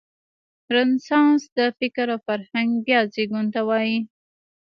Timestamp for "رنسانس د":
0.75-1.59